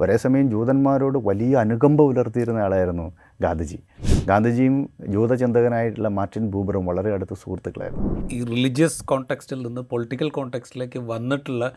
[0.00, 3.06] ഒരേ സമയം ജൂതന്മാരോട് വലിയ അനുകമ്പ പുലർത്തിയിരുന്ന ആളായിരുന്നു
[3.40, 3.78] ഗാന്ധിജി.
[4.26, 8.28] ഗാന്ധിജിയും ജൂതചിന്തകനായിട്ടുള്ള മാർട്ടിൻ ബൂബറും വളരെ അടുത്ത സുഹൃത്തുക്കളായിരുന്നു.
[8.32, 11.72] ഈ റിലീജിയസ് കോണ്ടെക്സ്റ്റിൽ നിന്ന് പൊളിറ്റിക്കൽ കോണ്ടെക്സ്റ്റിലേക്ക് വന്നിട്ടുള്ള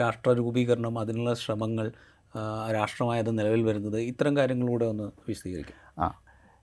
[0.00, 1.92] രാഷ്ട്ര രൂപീകരണം അതിനുള്ള ശ്രമങ്ങൾ
[2.74, 5.76] രാഷ്ട്രമായത് നിലവിൽ വരുന്നത് ഇത്തരം കാര്യങ്ങളിലൂടെ ഒന്ന് വിശദീകരിക്കും.
[5.98, 6.12] ആ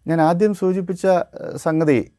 [0.07, 1.07] ഞാൻ ആദ്യം സൂചിപ്പിച്ച
[1.55, 2.11] സംഗതി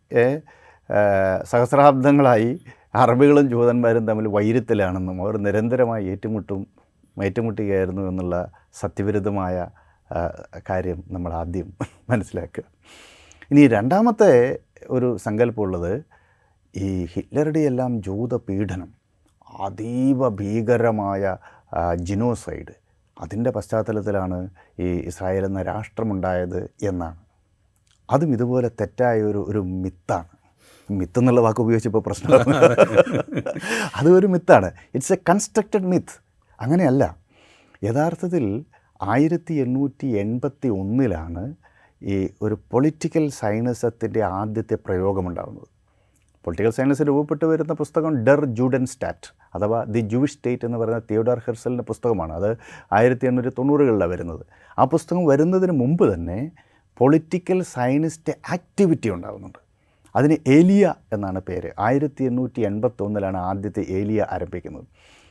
[1.45, 2.61] സഹസ്രാബ്ദങ്ങളായി
[2.95, 6.83] അറബികളും ജൂതന്മാരും തമ്മിൽ വൈരത്തിലാണെന്നും അവർ നിരന്തരമായി ഏറ്റുമുട്ടും
[7.22, 8.36] ഏറ്റുമുട്ടുകയായിരുന്നു എന്നുള്ള
[8.74, 9.56] സത്യവിരുദ്ധമായ
[10.70, 11.68] കാര്യം നമ്മൾ ആദ്യം
[12.11, 12.64] മനസ്സിലാക്കുക.
[13.50, 14.58] ഇനി രണ്ടാമത്തെ
[14.90, 16.04] ഒരു സങ്കല്പമുള്ളത്
[16.75, 18.90] ഈ ഹിറ്റ്ലറുടെ എല്ലാം ജൂത പീഡനം
[19.61, 21.36] അതീവ ഭീകരമായ
[21.94, 22.75] ജിനോസൈഡ്
[23.20, 24.48] അതിന്റെ പശ്ചാത്തലത്തിലാണ്
[24.81, 27.18] ഈ ഇസ്രായേൽ എന്ന രാഷ്ട്രമുണ്ടായത് എന്നാണ്.
[28.11, 30.28] അതും ഇതുപോലെ തെറ്റായ ഒരു ഒരു മിത്താണ്.
[30.90, 32.44] മിത്ത് എന്നുള്ള വാക്ക് ഉപയോഗിച്ചപ്പോൾ പ്രശ്നമാണ്.
[33.98, 34.72] അതൊരു മിത്താണ്.
[34.94, 36.23] ഇറ്റ്സ് എ കൺസ്ട്രക്റ്റഡ് മിത്ത്
[36.61, 37.17] അങ്ങനെയല്ല.
[37.84, 38.64] യഥാർത്ഥത്തിൽ
[39.03, 41.55] ആയിരത്തി എണ്ണൂറ്റി എൺപത്തി ഒന്നിലാണ്
[42.03, 45.69] ഈ ഒരു പൊളിറ്റിക്കൽ സയൻസത്തിന്റെ ആദ്യത്തെ പ്രയോഗമുണ്ടാകുന്നത്
[46.45, 51.39] പൊളിറ്റിക്കൽ സയൻസ് രൂപപ്പെട്ടു വരുന്ന പുസ്തകം ഡെർ ജൂഡൻ സ്റ്റാറ്റ് അഥവാ ദി ജൂവിഷ് സ്റ്റേറ്റ് എന്ന് പറയുന്ന തിയോഡാർ
[51.39, 52.33] ഹെർസലിന്റെ പുസ്തകമാണ്.
[52.33, 52.56] അത്
[52.93, 54.47] ആയിരത്തി എണ്ണൂറ്റി തൊണ്ണൂറുകളിലാണ് വരുന്നത്.
[54.78, 56.53] ആ പുസ്തകം വരുന്നതിന് മുമ്പ് തന്നെ
[56.97, 59.59] പൊളിറ്റിക്കൽ സയനിസ്റ്റ് ആക്ടിവിറ്റി ഉണ്ടാകുന്നുണ്ട്
[60.17, 61.71] അതിന് ഏലിയ എന്നാണ് പേര്.
[61.78, 64.84] ആയിരത്തി എണ്ണൂറ്റി എൺപത്തൊന്നിലാണ് ആദ്യത്തെ ഏലിയ ആരംഭിക്കുന്നത്.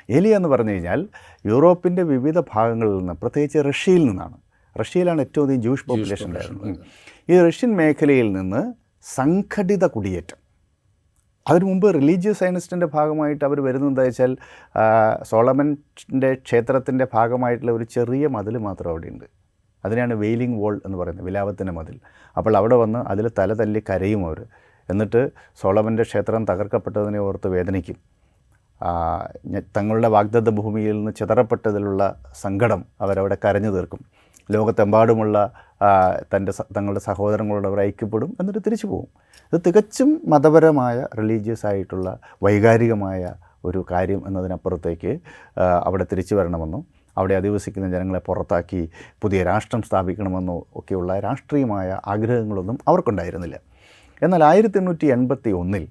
[0.10, 1.08] ഏലിയ എന്ന് പറഞ്ഞു കഴിഞ്ഞാൽ
[1.46, 4.38] യൂറോപ്പിന്റെ വിവിധ ഭാഗങ്ങളിൽ നിന്ന് പ്രത്യേകിച്ച് റഷ്യയിൽ നിന്നാണ്.
[4.80, 6.80] റഷ്യയിലാണ് ഏറ്റവും അധികം ജൂഷ് പോപ്പുലേഷൻ ഉണ്ടായിരുന്നത്.
[7.30, 8.74] ഈ റഷ്യൻ മേഖലയിൽ നിന്ന്
[9.16, 10.38] സംഘടിത കുടിയേറ്റം.
[11.50, 14.38] അതിനു മുമ്പ് റിലീജിയസ് സയനിസ്റ്റിന്റെ ഭാഗമായിട്ട് അവർ വരുന്നത് എന്താ വെച്ചാൽ
[15.24, 19.26] സോളമന്റെ ക്ഷേത്രത്തിന്റെ ഭാഗമായിട്ടുള്ള ഒരു ചെറിയ മതിൽ മാത്രം അവിടെയുണ്ട്.
[19.86, 22.00] അതിനെയാണ് വെയിലിംഗ് വോൾ എന്ന് പറയുന്നത് വിലാപത്തിന്റെ മതിൽ.
[22.38, 24.46] അപ്പോൾ അവിടെ വന്ന് അതിൽ തല തല്ലി കരയും അവർ.
[24.90, 25.32] എന്നിട്ട്
[25.62, 28.13] സോളമന്റെ ക്ഷേത്രം തകർക്കപ്പെട്ടതിനെ ഓർത്ത് വേദനിക്കും.
[29.78, 32.02] തങ്ങളുടെ വാഗ്ദത്ത ഭൂമിയിൽ നിന്ന് ചിതറപ്പെട്ടതിലുള്ള
[32.42, 34.00] സങ്കടം അവരവിടെ കരഞ്ഞു തീർക്കും.
[34.52, 35.38] ലോകത്തെമ്പാടുമുള്ള
[36.36, 39.08] തന്റെ തങ്ങളുടെ സഹോദരങ്ങളോട് അവർ ഐക്യപ്പെടും എന്നിട്ട് തിരിച്ചു പോകും.
[39.54, 43.34] ഇത് തികച്ചും മതപരമായ റിലീജിയസ് ആയിട്ടുള്ള വൈകാരികമായ
[43.66, 45.20] ഒരു കാര്യം എന്നതിനപ്പുറത്തേക്ക്
[45.60, 48.90] അവിടെ തിരിച്ചു വരണമെന്നും അവിടെ അധിവസിക്കുന്ന ജനങ്ങളെ പുറത്താക്കി
[49.22, 53.60] പുതിയ രാഷ്ട്രം സ്ഥാപിക്കണമെന്നോ ഒക്കെയുള്ള രാഷ്ട്രീയമായ ആഗ്രഹങ്ങളൊന്നും അവർക്കുണ്ടായിരുന്നില്ല.
[54.24, 55.88] എന്നാൽ ആയിരത്തി എണ്ണൂറ്റി എൺപത്തി ഒന്നിൽ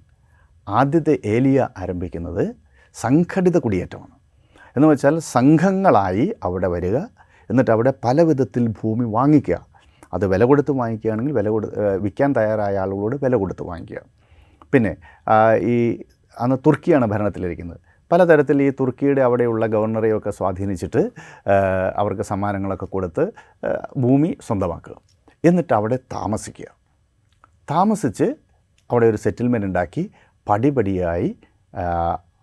[0.69, 2.45] ആദ്യത്തെ ഏലിയ ആരംഭിക്കുന്നത്
[2.95, 4.15] സംഘടിത കുടിയേറ്റമാണ്.
[4.77, 6.97] എന്ന് വെച്ചാൽ സംഘങ്ങളായി അവിടെ വരിക
[7.51, 9.59] എന്നിട്ട് അവിടെ പല വിധത്തിൽ ഭൂമി വാങ്ങിക്കുക.
[10.15, 11.67] അത് വില കൊടുത്ത് വാങ്ങിക്കുകയാണെങ്കിൽ വില കൊടു
[12.05, 14.01] വിൽക്കാൻ തയ്യാറായ ആളുകളോട് വില കൊടുത്ത് വാങ്ങിക്കുക.
[14.73, 14.93] പിന്നെ
[15.73, 15.77] ഈ
[16.41, 17.81] അന്ന് തുർക്കിയാണ് ഭരണത്തിലിരിക്കുന്നത്.
[18.13, 21.03] പലതരത്തിൽ ഈ തുർക്കിയുടെ അവിടെയുള്ള ഗവർണറെയൊക്കെ സ്വാധീനിച്ചിട്ട്
[22.01, 23.25] അവർക്ക് സമ്മാനങ്ങളൊക്കെ കൊടുത്ത്
[24.05, 24.97] ഭൂമി സ്വന്തമാക്കുക.
[25.45, 26.69] എന്നിട്ട് അവിടെ താമസിക്കുക.
[27.71, 28.27] താമസിച്ച്
[28.91, 30.11] അവിടെ ഒരു സെറ്റിൽമെന്റ് ഉണ്ടാക്കി
[30.49, 31.31] പടിപടിയായി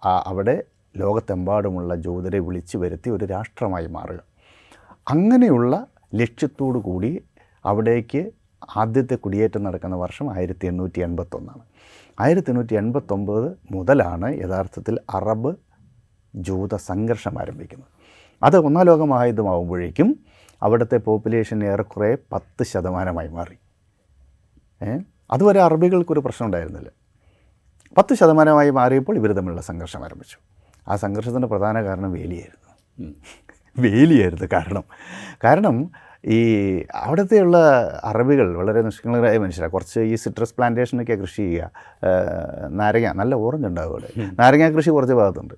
[0.04, 0.64] അവിടെ
[0.98, 4.20] ലോകത്തെമ്പാടുമുള്ള ജൂതരെ വിളിച്ചു വരുത്തി ഒരു രാഷ്ട്രമായി മാറുക.
[5.10, 7.24] അങ്ങനെയുള്ള ലക്ഷ്യത്തോടു കൂടി
[7.66, 8.32] അവിടേക്ക്
[8.78, 11.64] ആദ്യത്തെ കുടിയേറ്റം നടക്കുന്ന വർഷം ആയിരത്തി എണ്ണൂറ്റി എൺപത്തൊന്നാണ്
[12.22, 15.56] ആയിരത്തി എണ്ണൂറ്റി എൺപത്തൊമ്പത് മുതലാണ് യഥാർത്ഥത്തിൽ അറബ്
[16.36, 17.90] ജൂത സംഘർഷം ആരംഭിക്കുന്നത്.
[18.44, 20.10] അത് ഒന്നാം ലോകമായതുമാകുമ്പോഴേക്കും
[20.64, 23.58] അവിടുത്തെ പോപ്പുലേഷൻ ഏറെക്കുറെ പത്ത് ശതമാനമായി മാറി?
[25.32, 26.99] അതുവരെ അറബികൾക്കൊരു പ്രശ്നം ഉണ്ടായിരുന്നില്ല.
[27.98, 30.38] പത്ത് ശതമാനമായി മാറിയപ്പോൾ ഇവർ തമ്മിലുള്ള സംഘർഷം ആരംഭിച്ചു.
[30.88, 32.70] ആ സംഘർഷത്തിന്റെ പ്രധാന കാരണം വേലിയായിരുന്നു.
[33.80, 34.84] വേലിയായിരുന്നു കാരണം.
[35.44, 35.92] കാരണം
[36.26, 36.40] ഈ
[36.96, 37.58] അവിടുത്തെയുള്ള
[38.04, 41.72] അറബികൾ വളരെ നിഷ്കളങ്കരായ മനുഷ്യരാണ് കുറച്ച് ഈ സിട്രസ് പ്ലാന്റേഷനൊക്കെ കൃഷി ചെയ്യുക
[42.68, 44.10] നാരങ്ങ നല്ല ഓറഞ്ച് ഉണ്ടാവും അവിടെ.
[44.40, 45.54] നാരങ്ങ കൃഷി കുറച്ച് ഭാഗത്തുണ്ട്.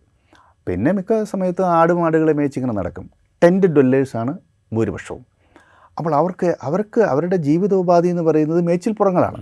[0.68, 3.10] പിന്നെ മിക്ക സമയത്ത് ആടുമാടുകളെ മേച്ചിങ്ങനെ നടക്കും.
[3.44, 4.38] ടെന്റ് ഡൊല്ലേഴ്സാണ്
[4.74, 5.26] ഭൂരിപക്ഷവും.
[5.98, 9.40] അപ്പോൾ അവർക്ക് അവർക്ക് അവരുടെ ജീവിതോപാധി എന്ന് പറയുന്നത് മേച്ചിൽപ്പുറങ്ങളാണ്.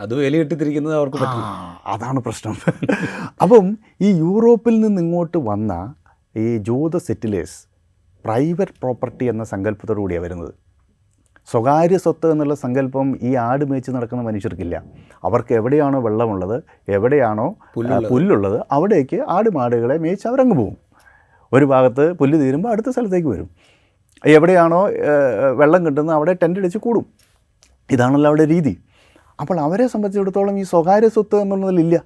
[0.00, 1.46] അത് വേലിയിട്ടിരിക്കുന്നത് അവർക്ക് പറ്റില്ല.
[1.86, 2.54] അതാണ് പ്രശ്നം.
[3.42, 5.94] അപ്പം ഈ യൂറോപ്പിൽ നിന്ന് ഇങ്ങോട്ട് വന്ന
[6.36, 7.58] ഈ ജൂത സെറ്റിലേഴ്സ്
[8.24, 10.52] പ്രൈവറ്റ് പ്രോപ്പർട്ടി എന്ന സങ്കല്പത്തോടു കൂടിയാണ് വരുന്നത്.
[11.52, 14.82] സ്വകാര്യ സ്വത്ത് എന്നുള്ള സങ്കല്പം ഈ ആട് മേച്ച് നടക്കുന്ന മനുഷ്യർക്കില്ല.
[15.24, 17.56] അവർക്ക് എവിടെയാണോ വെള്ളമുള്ളത് എവിടെയാണോ
[18.10, 18.60] പുല്ലുള്ളത്.
[18.70, 20.76] അവിടേക്ക് ആട് മാടുകളെ മേച്ച് അവരങ്ങ് പോകും
[21.52, 23.50] ഒരു ഭാഗത്ത് പുല്ല് തീരുമ്പോൾ അടുത്ത സ്ഥലത്തേക്ക് വരും.
[24.26, 24.88] എവിടെയാണോ
[25.60, 27.06] വെള്ളം കിട്ടുന്നത് അവിടെ ടെന്റ് അടിച്ച് കൂടും.
[27.90, 28.74] ഇതാണല്ലോ അവിടെ രീതി.
[29.42, 31.96] അപ്പോൾ അവരെ സംബന്ധിച്ചിടത്തോളം ഈ സ്വകാര്യ സ്വത്ത് എന്നുള്ളതിലില്ല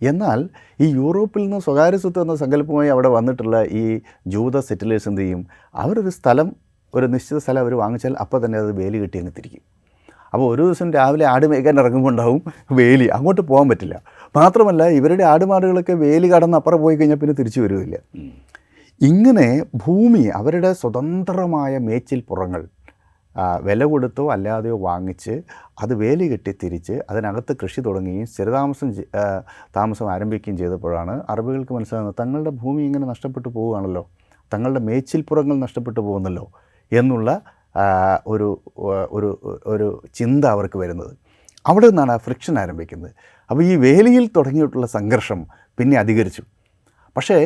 [0.00, 0.40] എന്നാൽ
[0.84, 3.84] ഈ യൂറോപ്പിൽ നിന്ന് സ്വകാര്യ സ്വത്ത് എന്ന സങ്കല്പമായി അവിടെ വന്നിട്ടുള്ള ഈ
[4.34, 5.40] ജൂത സെറ്റിലേഴ്സ് എന്ത് ചെയ്യും?
[5.82, 6.48] അവരൊരു സ്ഥലം
[6.94, 9.62] ഒരു നിശ്ചിത സ്ഥലം അവർ വാങ്ങിച്ചാൽ അപ്പോൾ തന്നെ അത് വേലി കിട്ടി അങ്ങ് തിരിക്കും.
[10.34, 12.40] അപ്പോൾ ഒരു ദിവസം രാവിലെ ആട് മേയ്ക്കാൻ ഇറങ്ങുമ്പോൾ ഉണ്ടാവും
[12.78, 13.06] വേലി.
[13.16, 13.96] അങ്ങോട്ട് പോകാൻ പറ്റില്ല.
[14.38, 17.98] മാത്രമല്ല ഇവരുടെ ആടുമാടുകളൊക്കെ വേലി കടന്ന് അപ്പുറം പോയി കഴിഞ്ഞാൽ പിന്നെ തിരിച്ചു വരുമില്ല
[19.00, 19.48] ഇങ്ങനെ
[19.84, 22.62] ഭൂമി അവരുടെ സ്വതന്ത്രമായ മേച്ചിൽ പുറങ്ങൾ
[23.66, 25.34] വില കൊടുത്തോ അല്ലാതെയോ വാങ്ങിച്ച്
[25.82, 28.88] അത് വേലി കെട്ടി തിരിച്ച് അതിനകത്ത് കൃഷി തുടങ്ങുകയും സ്ഥിരതാമസം
[29.76, 34.04] താമസം ആരംഭിക്കുകയും ചെയ്തപ്പോഴാണ് അറബികൾക്ക് മനസ്സിലാകുന്നത് തങ്ങളുടെ ഭൂമി ഇങ്ങനെ നഷ്ടപ്പെട്ടു പോവുകയാണല്ലോ.
[34.52, 36.44] തങ്ങളുടെ മേച്ചിൽപ്പുറങ്ങൾ നഷ്ടപ്പെട്ടു പോകുന്നല്ലോ
[36.92, 37.28] എന്നുള്ള
[38.26, 38.48] ഒരു
[39.16, 39.28] ഒരു
[39.66, 41.12] ഒരു ചിന്ത അവർക്ക് വരുന്നത്.
[41.68, 43.10] അവിടെ നിന്നാണ് ആ ഫ്രിക്ഷൻ ആരംഭിക്കുന്നത്.
[43.50, 45.40] അപ്പോൾ ഈ വേലിയിൽ തുടങ്ങിയിട്ടുള്ള സംഘർഷം
[45.78, 46.42] പിന്നെ അധികരിച്ചു.
[47.16, 47.38] പക്ഷേ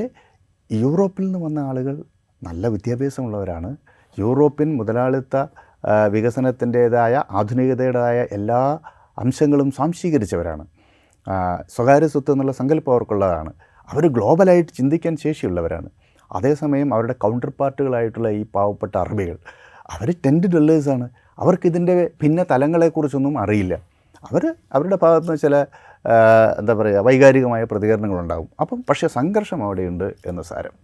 [0.71, 1.95] യൂറോപ്പിൽ നിന്ന് വന്ന ആളുകൾ
[2.43, 3.71] നല്ല വിദ്യാഭ്യാസമുള്ളവരാണ്.
[4.19, 5.37] യൂറോപ്യൻ മുതലാളിത്ത
[5.85, 8.79] വികസനത്തിന്റേതായ ആധുനികതയുടേതായ എല്ലാ
[9.19, 10.65] അംശങ്ങളും സ്വാംശീകരിച്ചവരാണ്.
[11.71, 13.53] സ്വകാര്യ സ്വത്ത് എന്നുള്ള സങ്കല്പം അവർക്കുള്ളതാണ്.
[13.93, 15.89] അവർ ഗ്ലോബലായിട്ട് ചിന്തിക്കാൻ ശേഷിയുള്ളവരാണ്.
[16.31, 19.37] അതേസമയം അവരുടെ കൗണ്ടർ പാർട്ടുകളായിട്ടുള്ള ഈ പാവപ്പെട്ട അറബികൾ
[19.91, 21.09] അവർ ടെന്റ് ഡെല്ലേഴ്സാണ്
[21.39, 23.75] അവർക്കിതിന്റെ ഭിന്ന തലങ്ങളെക്കുറിച്ചൊന്നും അറിയില്ല.
[24.31, 25.57] അവർ അവരുടെ ഭാഗത്ത് നിന്ന് ചില
[26.59, 28.49] എന്താ പറയുക വൈകാരികമായ പ്രതികരണങ്ങളുണ്ടാകും.
[28.61, 30.75] അപ്പം പക്ഷേ സംഘർഷം അവിടെയുണ്ട് എന്ന് സാരം.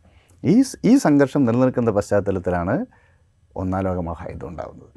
[0.45, 2.75] ഈ ഈ സംഘർഷം നിലനിൽക്കുന്ന പശ്ചാത്തലത്തിലാണ്
[3.63, 4.95] ഒന്നാം ലോക മഹായുദ്ധം ഉണ്ടാകുന്നത്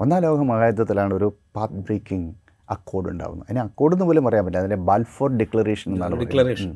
[0.00, 2.30] ഒന്നാം ലോക മഹായുദ്ധത്തിലാണ് ഒരു പാത്ത് ബ്രേക്കിംഗ്
[2.74, 4.62] അക്കോർഡ് ഉണ്ടാകുന്നത് അതിന് അക്കോർഡ് എന്ന് പോലും പറയാൻ പറ്റില്ല.
[4.64, 6.20] അതിന്റെ ബാൽഫോർ ഡിക്ലറേഷൻ എന്നാണ്.
[6.22, 6.70] ഡിക്ലറേഷൻ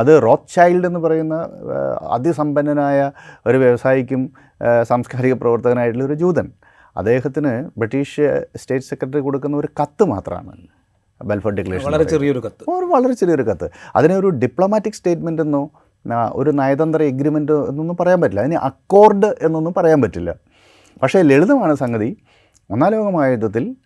[0.00, 1.34] അത് റോത്ത് ചൈൽഡ് എന്ന് പറയുന്ന
[2.16, 2.98] അതിസമ്പന്നനായ
[3.46, 4.22] ഒരു വ്യവസായിക്കും
[4.90, 6.46] സാംസ്കാരിക പ്രവർത്തകനായിട്ടുള്ള ഒരു ജൂതൻ.
[6.96, 8.26] അദ്ദേഹത്തിന് ബ്രിട്ടീഷ്
[8.56, 10.64] സ്റ്റേറ്റ് സെക്രട്ടറി കൊടുക്കുന്ന ഒരു കത്ത് മാത്രമാണ്
[11.30, 12.64] ബൽഫോർ ഡിക്ലറേഷൻ വളരെ ചെറിയൊരു കത്ത്.
[12.94, 13.66] വളരെ ചെറിയൊരു കത്ത്.
[13.96, 15.62] അതിനെ ഒരു ഡിപ്ലോമാറ്റിക് സ്റ്റേറ്റ്മെന്റ് എന്നോ
[16.32, 18.40] ഒരു നയതന്ത്ര എഗ്രിമെന്റ് എന്നൊന്നും പറയാൻ പറ്റില്ല.
[18.40, 20.34] അതിന് അക്കോർഡ് എന്നൊന്നും പറയാൻ പറ്റില്ല.
[21.02, 22.16] പക്ഷേ ലളിതമാണ് സംഗതി.
[22.70, 23.76] ഒന്നാം ലോക മഹായുദ്ധത്തിൽ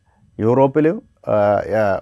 [1.29, 1.37] ആ,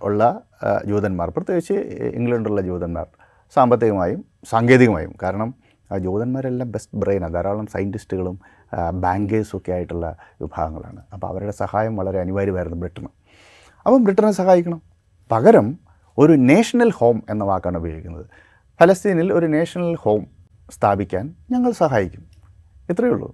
[0.02, 0.40] ഉള്ള
[0.86, 1.72] ജൂതന്മാർ പ്രത്യേകിച്ച്
[2.18, 3.06] ഇംഗ്ലണ്ടിലുള്ള ജൂതന്മാർ
[3.54, 5.54] സാമ്പത്തികമായും സാങ്കേതികമായും കാരണം
[5.92, 8.40] ആ ജൂതന്മാരെല്ലാം ബെസ്റ്റ് ബ്രെയിനാണ് ധാരാളം സയന്റിസ്റ്റുകളും
[8.92, 11.02] ബാങ്കേഴ്സും ഒക്കെ ആയിട്ടുള്ള വിഭാഗങ്ങളാണ്.
[11.12, 13.06] അപ്പോൾ അവരുടെ സഹായം വളരെ അനിവാര്യമായിരുന്നു ബ്രിട്ടന്.
[13.86, 14.82] അപ്പം ബ്രിട്ടനെ സഹായിക്കണം.
[15.32, 15.78] പകരം
[16.18, 18.26] ഒരു നേഷണൽ ഹോം എന്ന വാക്കാണ് ഉപയോഗിക്കുന്നത്.
[18.81, 20.23] ഫലസ്തീനിൽ ഒരു നേഷണൽ ഹോം
[20.75, 22.25] സ്ഥാപിക്കാൻ ഞങ്ങൾ സഹായിക്കും.
[22.90, 23.28] ഇത്രയേ ഉള്ളൂ.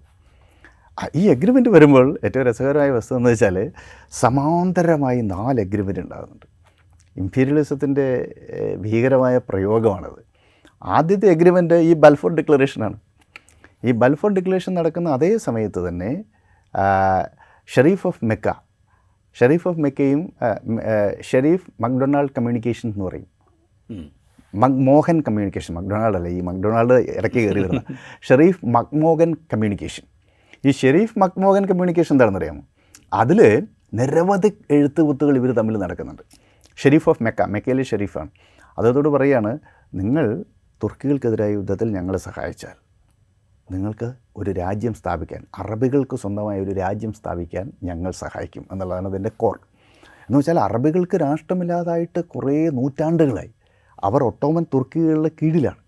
[1.17, 3.57] ഈ എഗ്രിമെന്റ് വരുമ്പോൾ ഏറ്റവും രസകരമായ വസ്തു എന്ന് വെച്ചാൽ
[4.21, 6.47] സമാന്തരമായി നാല് എഗ്രിമെന്റ് ഉണ്ടാകുന്നുണ്ട്.
[7.17, 8.07] ഇംപീരിയലിസത്തിന്റെ
[8.85, 10.21] ഭീകരമായ പ്രയോഗമാണത്.
[10.83, 12.99] ആദ്യത്തെ എഗ്രിമെന്റ് ഈ ബൽഫോർ ഡിക്ലറേഷനാണ്
[13.85, 16.11] ഈ ബൽഫോർ ഡിക്ലറേഷൻ നടക്കുന്ന അതേ സമയത്ത് തന്നെ
[17.69, 18.49] Sharif of Mecca
[19.37, 20.33] Sharif of മെക്കയും
[21.31, 23.29] Sharif McDonald communication എന്ന് പറയും.
[24.55, 26.29] മക്മോഹൻ കമ്മ്യൂണിക്കേഷൻ മക്ഡൊണാൾഡ് അല്ല?
[26.29, 27.83] ഈ മക്ഡൊണാൾഡ് ഇടയ്ക്ക് കയറി വരുന്ന
[28.29, 30.05] ഷെറീഫ് മക്മോഹൻ കമ്മ്യൂണിക്കേഷൻ
[30.67, 32.63] ഈ ഷെരീഫ് മക്മോഹൻ കമ്മ്യൂണിക്കേഷൻ എന്താണെന്നറിയാമോ?
[33.13, 33.41] അതിൽ
[33.95, 36.23] നിരവധി എഴുത്തുകുത്തുകൾ ഇവർ തമ്മിൽ നടക്കുന്നുണ്ട്.
[36.77, 38.31] ഷെരീഫ് ഓഫ് മെക്ക മെക്കയിലെ ഷെരീഫാണ്.
[38.79, 39.59] അതോട് പറയുകയാണ്
[39.95, 40.45] നിങ്ങൾ
[40.83, 42.77] തുർക്കികൾക്കെതിരായ യുദ്ധത്തിൽ ഞങ്ങളെ സഹായിച്ചാൽ
[43.71, 49.59] നിങ്ങൾക്ക് ഒരു രാജ്യം സ്ഥാപിക്കാൻ അറബികൾക്ക് സ്വന്തമായ ഒരു രാജ്യം സ്ഥാപിക്കാൻ ഞങ്ങൾ സഹായിക്കും എന്നുള്ളതാണ് അതിന്റെ കോർ.
[50.29, 53.53] എന്ന് വെച്ചാൽ അറബികൾക്ക് രാഷ്ട്രമില്ലാതായിട്ട് കുറേ നൂറ്റാണ്ടുകളായി.
[54.05, 55.81] അവർ ഒട്ടോമൻ തുർക്കികളുടെ കീഴിലാണ്.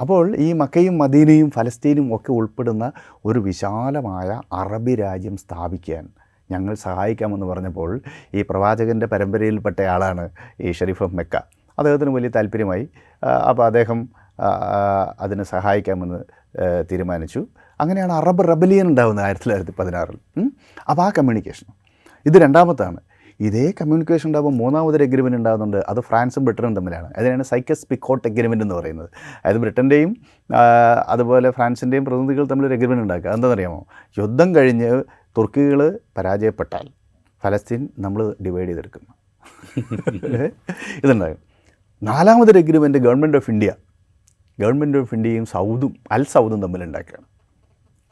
[0.00, 2.92] അപ്പോൾ ഈ മക്കയും മദീനയും ഫലസ്തീനും ഒക്കെ ഉൾപ്പെടുന്ന
[3.24, 6.08] ഒരു വിശാലമായ അറബി രാജ്യം സ്ഥാപിക്കാൻ
[6.50, 8.00] ഞങ്ങൾ സഹായിക്കാമെന്ന് പറഞ്ഞപ്പോൾ
[8.34, 10.30] ഈ പ്രവാചകന്റെ പരമ്പരയിൽപ്പെട്ട ആളാണ്
[10.60, 11.36] ഈ ഷെരീഫ് മെക്ക.
[11.78, 12.88] അദ്ദേഹത്തിന് വലിയ താല്പര്യമായി.
[13.48, 14.08] അപ്പോൾ അദ്ദേഹം
[15.20, 16.18] അതിന് സഹായിക്കാമെന്ന്
[16.92, 17.46] തീരുമാനിച്ചു.
[17.80, 20.18] അങ്ങനെയാണ് അറബ് റബലിയൻ ഉണ്ടാകുന്നത് ആയിരത്തി തൊള്ളായിരത്തി പതിനാറിൽ.
[20.90, 21.66] അപ്പോൾ ആ കമ്മ്യൂണിക്കേഷൻ.
[22.26, 23.00] ഇത് രണ്ടാമത്താണ്.
[23.46, 27.08] ഇതേ കമ്മ്യൂണിക്കേഷൻ ഉണ്ടാകുമ്പോൾ മൂന്നാമതൊരു എഗ്രിമെന്റ് ഉണ്ടാകുന്നുണ്ട് അത് ഫ്രാൻസും ബ്രിട്ടനും തമ്മിലാണ്.
[27.18, 29.08] അതിനാണ് സൈക്കസ് പിക്കോട്ട് എഗ്രിമെന്റ് എന്ന് പറയുന്നത്.
[29.40, 30.10] അതായത് ബ്രിട്ടന്റെയും
[31.14, 33.30] അതുപോലെ ഫ്രാൻസിന്റെയും പ്രതിനിധികൾ തമ്മിലൊരു എഗ്രിമെന്റ് ഉണ്ടാക്കുക.
[33.36, 33.80] എന്താണെന്നറിയാമോ
[34.18, 34.90] യുദ്ധം കഴിഞ്ഞ്
[35.38, 35.80] തുർക്കികൾ
[36.18, 36.86] പരാജയപ്പെട്ടാൽ
[37.44, 39.04] ഫലസ്തീൻ നമ്മൾ ഡിവൈഡ് ചെയ്തെടുക്കും.
[41.04, 41.40] ഇതുണ്ടാകും.
[42.08, 43.72] നാലാമതൊരു agreement government of India
[44.60, 47.26] government of ഇന്ത്യയും സൗദും അൽ സൗദും തമ്മിലുണ്ടാക്കുകയാണ്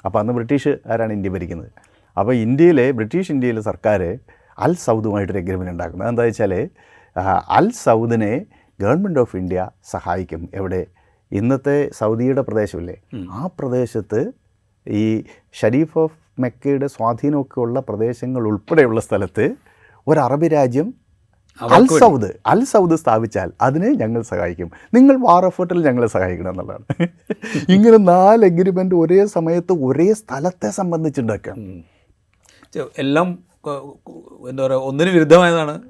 [0.06, 1.70] അപ്പോൾ അന്ന് ബ്രിട്ടീഷ് ആരാണ് ഇന്ത്യ ഭരിക്കുന്നത്.
[2.18, 4.02] അപ്പോൾ ഇന്ത്യയിലെ ബ്രിട്ടീഷ് ഇന്ത്യയിലെ സർക്കാർ
[4.60, 6.08] അൽ സൗദുമായിട്ടൊരു എഗ്രിമെന്റ് ഉണ്ടാക്കുന്നത്.
[6.08, 6.68] എന്താ വെച്ചാൽ
[7.50, 8.46] അൽ സൗദിനെ
[8.80, 10.48] ഗവൺമെന്റ് ഓഫ് ഇന്ത്യ സഹായിക്കും.
[10.54, 10.86] എവിടെ?
[11.32, 12.96] ഇന്നത്തെ സൗദിയുടെ പ്രദേശമില്ലേ?
[13.30, 14.32] ആ പ്രദേശത്ത്
[14.88, 19.54] ഈ ഷരീഫ് ഓഫ് മെക്കയുടെ സ്വാധീനമൊക്കെ ഉള്ള പ്രദേശങ്ങൾ ഉൾപ്പെടെയുള്ള സ്ഥലത്ത്
[20.08, 20.94] ഒരു അറബി രാജ്യം
[21.60, 24.70] അൽ സൗദ് അൽ സൗദ് സ്ഥാപിച്ചാൽ അതിനെ ഞങ്ങൾ സഹായിക്കും.
[24.94, 26.84] നിങ്ങൾ വാർ എഫേർട്ടിൽ ഞങ്ങളെ സഹായിക്കണം എന്നുള്ളതാണ്.
[27.68, 31.56] ഇങ്ങനെ നാല് എഗ്രിമെന്റ് ഒരേ സമയത്ത് ഒരേ സ്ഥലത്തെ സംബന്ധിച്ചുണ്ടാക്കാം.
[32.98, 33.38] എല്ലാം
[34.48, 35.82] എന്താ പറയുക ഒന്നിന് വിരുദ്ധമായതാണ്.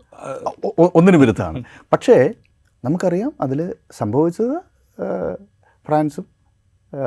[0.79, 1.65] ഒന്നിന് വിരുദ്ധമാണ്.
[1.93, 2.31] പക്ഷേ
[2.85, 4.57] നമുക്കറിയാം അതിൽ സംഭവിച്ചത്
[5.87, 6.25] ഫ്രാൻസും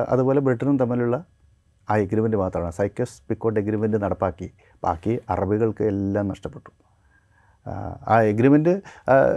[0.10, 1.26] അതുപോലെ ബ്രിട്ടനും തമ്മിലുള്ള
[1.90, 2.72] ആ എഗ്രിമെന്റ് മാത്രമാണ്.
[2.72, 4.52] സൈക്കസ് പിക്കോട്ട് എഗ്രിമെന്റ് നടപ്പാക്കി.
[4.84, 6.70] ബാക്കി അറബികൾക്ക് എല്ലാം നഷ്ടപ്പെട്ടു.
[8.08, 8.82] ആ, എഗ്രിമെന്റ്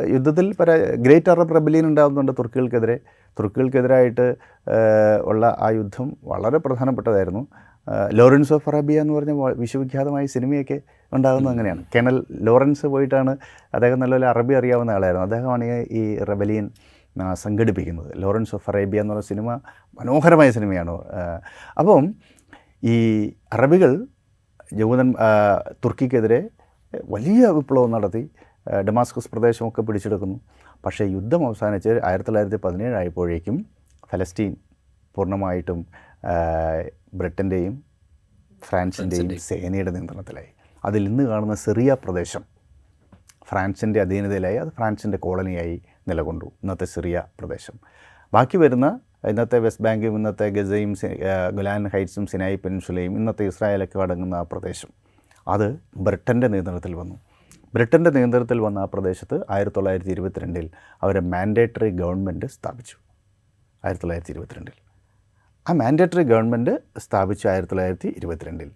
[0.08, 3.00] യുദ്ധത്തിൽ പര ഗ്രേറ്റ് അറബ് റബലിയൻ ഉണ്ടാകുന്നുണ്ട് തുർക്കികൾക്കെതിരെ.
[3.38, 4.36] തുർക്കികൾക്കെതിരായിട്ട്
[5.22, 7.46] ഉള്ള ആ യുദ്ധം വളരെ പ്രധാനപ്പെട്ടതായിരുന്നു.
[8.08, 10.80] ലോറൻസ് ഓഫ് അറേബ്യ എന്ന് പറഞ്ഞ വിശ്വവിഖ്യാതമായ സിനിമയൊക്കെ
[11.12, 11.84] ഉണ്ടാകുന്നത് അങ്ങനെയാണ്.
[11.94, 13.36] കെണൽ ലോറൻസ് പോയിട്ടാണ്
[13.74, 15.22] അദ്ദേഹം നല്ലപോലെ അറബി അറിയാവുന്ന ആളായിരുന്നു.
[15.22, 16.70] അദ്ദേഹമാണ് ഈ- റെബലിയൻ
[17.34, 18.12] സംഘടിപ്പിക്കുന്നത്.
[18.16, 19.54] ലോറൻസ് ഓഫ് അറേബ്യ എന്ന് പറഞ്ഞ സിനിമ
[20.00, 20.90] മനോഹരമായ സിനിമയാണ്.
[21.78, 22.14] അപ്പം
[22.84, 24.06] ഈ അറബികൾ
[24.72, 25.14] ജൂതൻ
[25.84, 26.48] തുർക്കിക്കെതിരെ
[27.04, 28.30] വലിയ വിപ്ലവം നടത്തി
[28.88, 30.40] ഡമാസ്കസ് പ്രദേശമൊക്കെ പിടിച്ചെടുക്കുന്നു.
[30.86, 33.66] പക്ഷേ യുദ്ധം അവസാനിച്ച് ആയിരത്തി തൊള്ളായിരത്തി പതിനേഴ് ആയപ്പോഴേക്കും
[34.12, 34.56] ഫലസ്തീൻ
[35.14, 35.86] പൂർണമായിട്ടും
[37.18, 37.74] ബ്രിട്ടന്റെയും
[38.64, 40.50] ഫ്രാൻസിന്റെയും സേനയുടെ നിയന്ത്രണത്തിലായി.
[40.84, 42.44] അതിൽ ഇന്ന് കാണുന്ന സിറിയ പ്രദേശം
[43.48, 47.76] ഫ്രാൻസിന്റെ അധീനതയിലായി അത് ഫ്രാൻസിന്റെ കോളനിയായി നിലകൊണ്ടു ഇന്നത്തെ സിറിയ പ്രദേശം.
[48.34, 50.92] ബാക്കി വരുന്ന ഇന്നത്തെ വെസ്റ്റ് ബാങ്കും ഇന്നത്തെ ഗസയും
[51.54, 54.88] ഗുലാൻ ഹൈറ്റ്സും സിനായി പെൻസുലയും ഇന്നത്തെ ഇസ്രായേലൊക്കെ അടങ്ങുന്ന ആ പ്രദേശം
[55.48, 57.16] അത് ബ്രിട്ടന്റെ നിയന്ത്രണത്തിൽ വന്നു.
[57.74, 60.70] ബ്രിട്ടന്റെ നിയന്ത്രണത്തിൽ വന്ന ആ പ്രദേശത്ത് ആയിരത്തി തൊള്ളായിരത്തി ഇരുപത്തിരണ്ടിൽ
[61.02, 62.96] അവരെ മാൻഡേറ്ററി ഗവൺമെന്റ് സ്ഥാപിച്ചു.
[63.84, 64.78] ആയിരത്തി തൊള്ളായിരത്തി ഇരുപത്തിരണ്ടിൽ.
[65.66, 66.72] ആ മാൻഡേറ്ററി ഗവൺമെന്റ്
[67.04, 68.68] സ്ഥാപിച്ചു ആയിരത്തി തൊള്ളായിരത്തി ഇരുപത്തിരണ്ടിൽ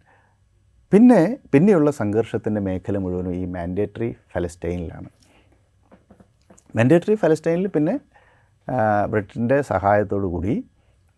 [0.92, 1.20] പിന്നെ
[1.52, 5.10] പിന്നെയുള്ള സംഘർഷത്തിന്റെ മേഖല മുഴുവനും ഈ മാൻഡേറ്ററി ഫലസ്റ്റൈനിലാണ്
[6.74, 7.94] മാൻഡേറ്ററി ഫലസ്റ്റൈനിൽ പിന്നെ
[9.12, 9.58] ബ്രിട്ടന്റെ
[10.36, 10.54] കൂടി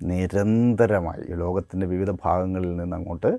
[0.00, 3.30] നിരന്തരമായി ലോകത്തിന്റെ വിവിധ ഭാഗങ്ങളിൽ നിന്ന് അങ്ങോട്ട്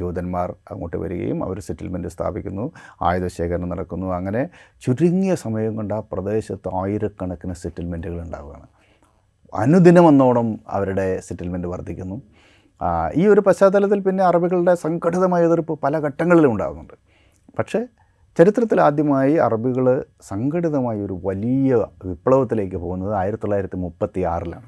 [0.00, 2.64] ജൂതന്മാർ അങ്ങോട്ട് വരികയും അവർ സെറ്റിൽമെന്റ് സ്ഥാപിക്കുന്നു
[3.08, 4.08] ആയുധ ശേഖരണം നടക്കുന്നു.
[4.18, 4.42] അങ്ങനെ
[4.84, 8.66] ചുരുങ്ങിയ സമയം കൊണ്ട് ആ പ്രദേശത്ത് ആയിരക്കണക്കിന് സെറ്റിൽമെന്റുകൾ ഉണ്ടാവുകയാണ്.
[9.62, 12.16] അനുദിനമെന്നോണം അവരുടെ സെറ്റിൽമെന്റ് വർദ്ധിക്കുന്നു.
[13.20, 16.96] ഈ ഒരു പശ്ചാത്തലത്തിൽ പിന്നെ അറബികളുടെ സംഘടിതമായ എതിർപ്പ് പല ഘട്ടങ്ങളിലും ഉണ്ടാകുന്നുണ്ട്.
[17.58, 17.80] പക്ഷേ
[18.38, 19.86] ചരിത്രത്തിൽ ആദ്യമായി അറബികൾ
[20.30, 24.66] സംഘടിതമായ ഒരു വലിയ വിപ്ലവത്തിലേക്ക് പോകുന്നത് ആയിരത്തി തൊള്ളായിരത്തി മുപ്പത്തി ആറിലാണ്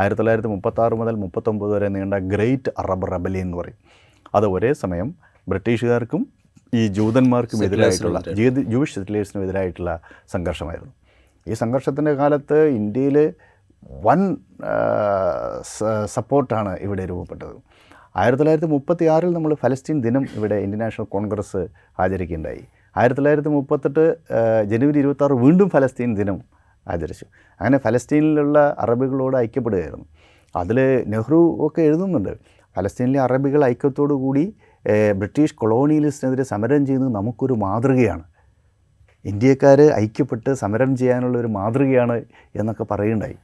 [0.00, 3.78] ആയിരത്തി തൊള്ളായിരത്തി മുപ്പത്താറ് മുതൽ മുപ്പത്തൊമ്പത് വരെ നീണ്ട ഗ്രേറ്റ് അറബ് റബലി എന്ന് പറയും.
[4.36, 5.08] അത് ഒരേ സമയം
[5.48, 6.22] ബ്രിട്ടീഷുകാർക്കും
[6.80, 8.20] ഈ ജൂതന്മാർക്കും എതിരായിട്ടുള്ള
[8.72, 9.92] ജൂവിഷ് സെറ്റിലേഴ്സിനും എതിരായിട്ടുള്ള
[10.34, 10.92] സംഘർഷമായിരുന്നു.
[11.46, 13.16] ഈ സംഘർഷത്തിന്റെ കാലത്ത് ഇന്ത്യയിൽ
[14.06, 14.20] വൻ
[16.14, 17.54] സപ്പോർട്ടാണ് ഇവിടെ രൂപപ്പെട്ടത്.
[18.16, 21.60] ആയിരത്തി തൊള്ളായിരത്തി മുപ്പത്തി ആറിൽ നമ്മൾ ഫലസ്തീൻ ദിനം ഇവിടെ ഇന്ത്യൻ നാഷണൽ കോൺഗ്രസ്
[22.00, 22.62] ആചരിക്കുകയുണ്ടായി.
[22.96, 24.04] ആയിരത്തി തൊള്ളായിരത്തി മുപ്പത്തെട്ട്
[24.70, 26.38] ജനുവരി ഇരുപത്താറ് വീണ്ടും ഫലസ്തീൻ ദിനം
[26.88, 27.26] ആചരിച്ചു.
[27.60, 30.06] അങ്ങനെ ഫലസ്തീനിലുള്ള അറബികളോട് ഐക്യപ്പെടുകയായിരുന്നു.
[30.56, 32.32] അതിൽ നെഹ്റു ഒക്കെ എഴുതുന്നുണ്ട്
[32.76, 34.54] ഫലസ്തീനിലെ അറബികൾ ഐക്യത്തോടു കൂടി
[35.16, 38.24] ബ്രിട്ടീഷ് കൊളോണിയലിസ്റ്റിനെതിരെ സമരം ചെയ്യുന്നത് നമുക്കൊരു മാതൃകയാണ്.
[39.24, 42.16] ഇന്ത്യക്കാർ ഐക്യപ്പെട്ട് സമരം ചെയ്യാനുള്ള ഒരു മാതൃകയാണ്
[42.56, 43.36] എന്നൊക്കെ പറയുണ്ടായി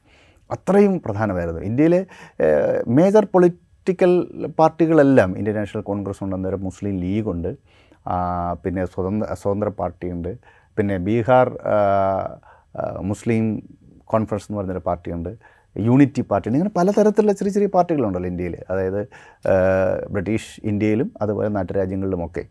[0.55, 1.63] അത്രയും പ്രധാനമായിരുന്നു.
[1.71, 2.01] ഇന്ത്യയിലെ
[2.99, 4.13] മേജർ പൊളിറ്റിക്കൽ
[4.61, 7.51] പാർട്ടികളെല്ലാം ഇന്ത്യൻ നാഷണൽ കോൺഗ്രസ് ഉണ്ട് അന്നേരം മുസ്ലിം ലീഗ് ഉണ്ട്
[8.65, 10.31] പിന്നെ സ്വതന്ത്ര സ്വതന്ത്ര പാർട്ടിയുണ്ട്
[10.79, 11.49] പിന്നെ ബീഹാർ
[13.11, 13.45] മുസ്ലിം
[14.13, 15.31] കോൺഫറൻസ് എന്ന് പറഞ്ഞൊരു പാർട്ടിയുണ്ട്
[15.77, 19.01] യൂണിറ്റി പാർട്ടി ഇങ്ങനെ പലതരത്തിലുള്ള ചെറിയ ചെറിയ പാർട്ടികളുണ്ടല്ലോ ഇന്ത്യയിൽ അതായത്
[20.15, 22.43] ബ്രിട്ടീഷ് ഇന്ത്യയിലും അതുപോലെ നാട്ടുരാജ്യങ്ങളിലുമൊക്കെ.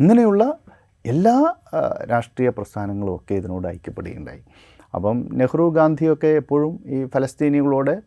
[0.00, 0.44] ഇങ്ങനെയുള്ള
[1.04, 1.36] എല്ലാ
[2.12, 4.42] രാഷ്ട്രീയ പ്രസ്ഥാനങ്ങളും ഒക്കെ ഇതിനോട് ഐക്യപ്പെടുകയുണ്ടായി.
[4.94, 8.02] അപ്പം നെഹ്റു ഗാന്ധിയൊക്കെ എപ്പോഴും ഈ ഫലസ്തീനികളോട്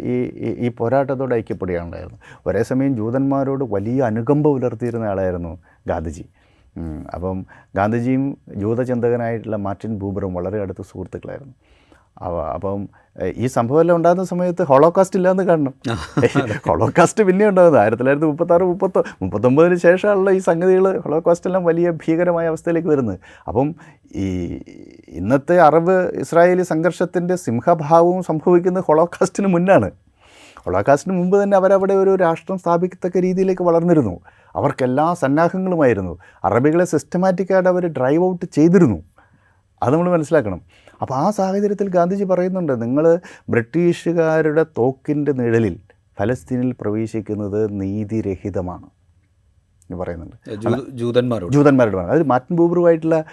[0.00, 0.12] ഈ
[0.58, 2.18] ഈ- പോരാട്ടത്തോട് ഐക്യപ്പെടുകയാണുണ്ടായിരുന്നു.
[2.46, 6.24] ഒരേ സമയം ജൂതന്മാരോട് വലിയ അനുകമ്പ പുലർത്തിയിരുന്ന ആളായിരുന്നു ഗാന്ധിജി.
[7.14, 11.54] അപ്പം ഗാന്ധിജിയും ജൂതചിന്തകനായിട്ടുള്ള മാർട്ടിൻ ബൂബറും വളരെ അടുത്ത സുഹൃത്തുക്കളായിരുന്നു.
[12.22, 12.88] അപ്പം
[13.36, 15.74] ഈ സംഭവമെല്ലാം ഉണ്ടാകുന്ന സമയത്ത് ഹോളോകാസ്റ്റ് ഇല്ലാന്ന് കാണണം.
[16.68, 17.80] ഹോളോകാസ്റ്റ് പിന്നെ ഉണ്ടാകുന്നത്.
[17.80, 23.18] ആയിരത്തി തൊള്ളായിരത്തി മുപ്പത്താറ് മുപ്പത്തൊ മുപ്പത്തൊമ്പതിന് ശേഷമുള്ള ഈ സംഗതികൾ ഹോളോകാസ്റ്റ് എല്ലാം വലിയ ഭീകരമായ അവസ്ഥയിലേക്ക് വരുന്നത്.
[23.48, 23.74] അപ്പം
[24.14, 24.58] ഈ
[25.08, 29.90] ഇന്നത്തെ അറബ് ഇസ്രായേലി സംഘർഷത്തിന്റെ സിംഹഭാവവും സംഭവിക്കുന്നത് ഹോളോകാസ്റ്റിന് മുന്നാണ്.
[30.64, 34.20] ഹോളോകാസ്റ്റിന് മുമ്പ് തന്നെ അവരവിടെ ഒരു രാഷ്ട്രം സ്ഥാപിക്കത്തക്ക രീതിയിലേക്ക് വളർന്നിരുന്നു.
[34.56, 36.18] അവർക്കെല്ലാ സന്നാഹങ്ങളുമായിരുന്നു.
[36.44, 39.02] അറബികളെ സിസ്റ്റമാറ്റിക്കായിട്ട് അവർ ഡ്രൈവ് ഔട്ട് ചെയ്തിരുന്നു.
[39.82, 40.60] അത് നമ്മൾ മനസ്സിലാക്കണം.
[41.04, 43.06] അപ്പോൾ ആ സാഹചര്യത്തിൽ ഗാന്ധിജി പറയുന്നുണ്ട് നിങ്ങൾ
[43.48, 45.76] ബ്രിട്ടീഷുകാരുടെ തോക്കിന്റെ നിഴലിൽ
[46.18, 48.88] ഫലസ്തീനിൽ പ്രവേശിക്കുന്നത് നീതിരഹിതമാണ്.
[50.00, 50.36] പറയുന്നുണ്ട്.
[50.96, 51.52] ജൂതന്മാരോട്.
[51.52, 52.10] ജൂതന്മാരോട് പറഞ്ഞു.
[52.10, 53.24] അതായത് മാറ്റിൻ ബൂബറുമായിട്ടുള്ള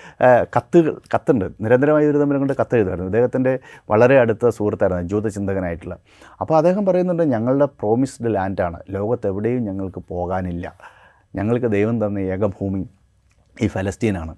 [0.58, 1.46] കത്തുകൾ കത്തുണ്ട്.
[1.62, 3.08] നിരന്തരമായി ഒരു തമ്മിലും കൊണ്ട് കത്ത് എഴുതുമായിരുന്നു.
[3.08, 3.60] അദ്ദേഹത്തിന്റെ
[3.90, 5.98] വളരെ അടുത്ത സുഹൃത്തായിരുന്നു ജൂതചിന്തകനായിട്ടുള്ള.
[6.42, 10.74] അപ്പോൾ അദ്ദേഹം പറയുന്നുണ്ട് ഞങ്ങളുടെ പ്രോമിസ്ഡ് ലാൻഡാണ് ലോകത്തെവിടെയും ഞങ്ങൾക്ക് പോകാനില്ല.
[11.36, 12.90] ഞങ്ങൾക്ക് ദൈവം തന്ന ഏകഭൂമി
[13.62, 14.36] ഈ ഫലസ്തീനാണ്.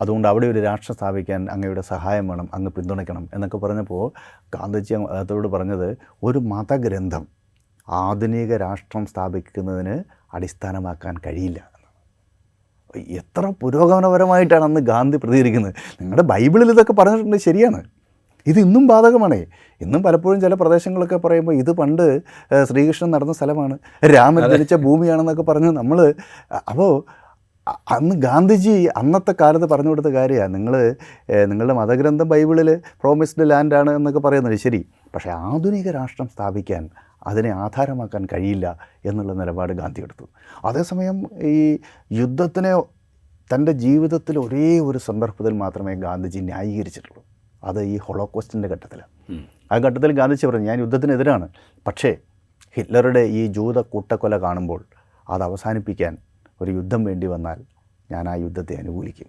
[0.00, 4.04] അതുകൊണ്ട് അവിടെ ഒരു രാഷ്ട്രം സ്ഥാപിക്കാൻ അങ്ങയുടെ സഹായം വേണം അങ്ങ് പിന്തുണയ്ക്കണം എന്നൊക്കെ പറഞ്ഞപ്പോൾ
[4.54, 7.26] ഗാന്ധിജി അദ്ദേഹത്തോട് പറഞ്ഞത് ഒരു മതഗ്രന്ഥം
[7.88, 10.02] ആധുനിക രാഷ്ട്രം സ്ഥാപിക്കുന്നതിന്
[10.34, 11.60] അടിസ്ഥാനമാക്കാൻ കഴിയില്ല.
[13.08, 15.74] എത്ര പുരോഗമനപരമായിട്ടാണ് അന്ന് ഗാന്ധി പ്രതികരിക്കുന്നത്.
[16.00, 17.80] നിങ്ങളുടെ ബൈബിളിൽ ഇതൊക്കെ പറഞ്ഞിട്ടുണ്ട് ശരിയാണ്.
[18.46, 19.46] ഇത് ഇന്നും ബാധകമാണ്.
[19.80, 22.22] ഇന്നും പലപ്പോഴും ചില പ്രദേശങ്ങളൊക്കെ പറയുമ്പോൾ ഇത് പണ്ട്
[22.68, 23.78] ശ്രീകൃഷ്ണൻ നടന്ന സ്ഥലമാണ്.
[24.14, 26.14] രാമൻ ജനിച്ച ഭൂമിയാണെന്നൊക്കെ പറഞ്ഞ് നമ്മൾ
[26.68, 26.90] അപ്പോൾ
[27.66, 30.54] അന്ന് ഗാന്ധിജി അന്നത്തെ കാലത്ത് പറഞ്ഞു കൊടുത്ത കാര്യമാണ്.
[30.54, 30.74] നിങ്ങൾ
[31.50, 32.68] നിങ്ങളുടെ മതഗ്രന്ഥം ബൈബിളിൽ
[33.02, 34.80] പ്രോമിസ്ഡ് ലാൻഡാണ് എന്നൊക്കെ പറയുന്നത് ശരി.
[35.14, 36.90] പക്ഷേ ആധുനിക രാഷ്ട്രം സ്ഥാപിക്കാൻ
[37.26, 38.66] അതിനെ ആധാരമാക്കാൻ കഴിയില്ല
[39.04, 40.26] എന്നുള്ള നിലപാട് ഗാന്ധി എടുത്തു.
[40.64, 41.18] അതേസമയം
[41.52, 41.78] ഈ
[42.12, 42.72] യുദ്ധത്തിനെ
[43.54, 47.22] തന്റെ ജീവിതത്തിൽ ഒരേ ഒരു സന്ദർഭത്തിൽ മാത്രമേ ഗാന്ധിജി ന്യായീകരിച്ചിട്ടുള്ളൂ.
[47.64, 49.12] അത് ഈ ഹൊളോക്കോസ്റ്റിന്റെ ഘട്ടത്തിലാണ്
[49.72, 51.48] ആ ഘട്ടത്തിൽ ഗാന്ധിജി പറഞ്ഞു ഞാൻ യുദ്ധത്തിനെതിരാണ്.
[51.86, 52.10] പക്ഷേ
[52.76, 54.80] ഹിറ്റ്ലറുടെ ഈ ജൂത കൂട്ടക്കൊല കാണുമ്പോൾ
[55.30, 56.14] അത് അവസാനിപ്പിക്കാൻ
[56.64, 57.60] ഒരു യുദ്ധം വേണ്ടി വന്നാൽ
[58.10, 59.28] ഞാൻ ആ യുദ്ധത്തെ അനുകൂലിക്കും.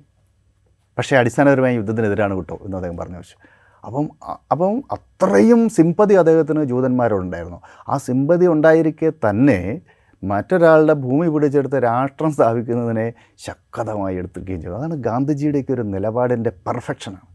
[0.98, 3.18] പക്ഷേ അടിസ്ഥാനപരമായി യുദ്ധത്തിനെതിരാണ് കേട്ടോ എന്ന് അദ്ദേഹം പറഞ്ഞു.
[3.18, 3.38] വെച്ചു
[3.86, 4.06] അപ്പം
[4.52, 7.60] അപ്പം അത്രയും സിമ്പതി അദ്ദേഹത്തിന് ജൂതന്മാരോടുണ്ടായിരുന്നു.
[7.90, 9.82] ആ സിമ്പതി ഉണ്ടായിരിക്കെ തന്നെ
[10.24, 14.76] മറ്റൊരാളുടെ ഭൂമി പിടിച്ചെടുത്ത് രാഷ്ട്രം സ്ഥാപിക്കുന്നതിനെ ശക്തമായി എടുത്തിരിക്കുകയും ചെയ്തു.
[14.76, 17.35] അതാണ് ഗാന്ധിജിയുടെയൊക്കെ ഒരു നിലപാടിന്റെ പെർഫെക്ഷനാണ്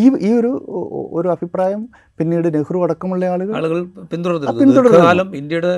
[0.00, 0.50] ഈ ഈ ഒരു
[1.18, 1.80] ഒരു അഭിപ്രായം
[2.18, 3.78] പിന്നീട് നെഹ്റു അടക്കമുള്ള ആളുകൾ ആളുകൾ
[4.12, 5.36] പിന്തുടർന്നു.
[5.40, 5.72] ഇന്ത്യയുടെ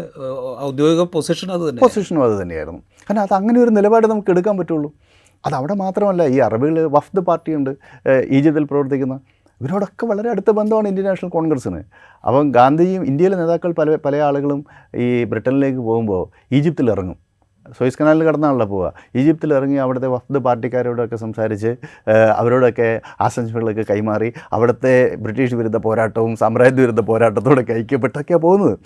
[0.68, 2.80] ഔദ്യോഗിക പൊസിഷൻ അത് തന്നെ പൊസിഷനും അത് തന്നെയായിരുന്നു.
[3.08, 4.90] കാരണം അത് അങ്ങനെ ഒരു നിലപാട് നമുക്ക് എടുക്കാൻ പറ്റുള്ളൂ.
[5.46, 7.70] അത് അവിടെ മാത്രമല്ല ഈ അറബികൾ വഫ്ദ് പാർട്ടിയുണ്ട്
[8.38, 9.16] ഈജിപ്തിൽ പ്രവർത്തിക്കുന്ന.
[9.60, 11.80] ഇവരോടൊക്കെ വളരെ അടുത്ത ബന്ധമാണ് ഇന്ത്യൻ നാഷണൽ കോൺഗ്രസ്സിന്.
[12.26, 14.60] അപ്പം ഗാന്ധിജിയും ഇന്ത്യയിലെ നേതാക്കൾ പല പല ആളുകളും
[15.04, 16.22] ഈ ബ്രിട്ടനിലേക്ക് പോകുമ്പോൾ
[16.56, 17.18] ഈജിപ്തിൽ ഇറങ്ങും.
[17.78, 18.88] സോയിസ് കനാലിൽ കടന്നാണല്ലോ പോവുക.
[19.20, 21.70] ഈജിപ്തിൽ ഇറങ്ങി അവിടുത്തെ വഫ്ദ് പാർട്ടിക്കാരോടൊക്കെ സംസാരിച്ച്
[22.40, 22.88] അവരോടൊക്കെ
[23.26, 24.94] ആശംസകളൊക്കെ കൈമാറി അവിടുത്തെ
[25.24, 28.76] ബ്രിട്ടീഷ് വിരുദ്ധ പോരാട്ടവും സാമ്രാജ്യ വിരുദ്ധ പോരാട്ടത്തോടൊക്കെ ഐക്യപ്പെട്ടൊക്കെയാണ് പോകുന്നത്.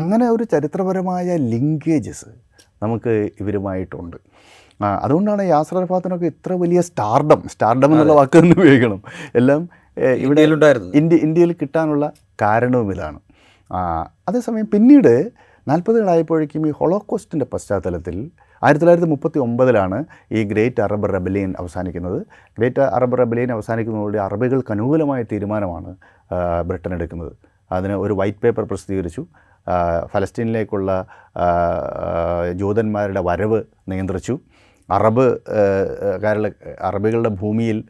[0.00, 2.30] അങ്ങനെ ഒരു ചരിത്രപരമായ ലിങ്കേജസ്
[2.82, 4.16] നമുക്ക് ഇവരുമായിട്ടുണ്ട്.
[5.04, 9.00] അതുകൊണ്ടാണ് യാസർ അറഫാത്തിനൊക്കെ ഇത്ര വലിയ സ്റ്റാർഡം സ്റ്റാർഡം എന്നുള്ള വാക്ക് തന്നെ ഉപയോഗിക്കണം.
[9.40, 9.62] എല്ലാം
[10.24, 10.42] ഇവിടെ
[11.00, 12.04] ഇന്ത്യ ഇന്ത്യയിൽ കിട്ടാനുള്ള
[12.42, 13.18] കാരണവും ഇതാണ്.
[14.28, 15.14] അതേസമയം പിന്നീട്
[15.68, 18.16] നാൽപ്പതുകളായപ്പോഴേക്കും ഈ ഹോളോകോസ്റ്റിന്റെ പശ്ചാത്തലത്തിൽ
[18.64, 22.18] ആയിരത്തി തൊള്ളായിരത്തി മുപ്പത്തി ഒമ്പതിലാണ് ഈ ഗ്രേറ്റ് അറബ് റെബലിയൻ അവസാനിക്കുന്നത്.
[22.58, 25.96] ഗ്രേറ്റ് അറബ് റെബലിയൻ അവസാനിക്കുന്നതോടെ അറബികൾക്ക് അനുകൂലമായ തീരുമാനമാണ്
[26.66, 27.32] ബ്രിട്ടൻ എടുക്കുന്നത്.
[27.72, 29.26] അതിന് ഒരു വൈറ്റ് പേപ്പർ പ്രസിദ്ധീകരിച്ചു.
[30.12, 30.90] ഫലസ്തീനിലേക്കുള്ള
[32.60, 34.38] ജൂതന്മാരുടെ വരവ് നിയന്ത്രിച്ചു.
[34.90, 35.26] അറബ്
[36.22, 37.84] കാരുടെ അറബികളുടെ ഭൂമിയിൽ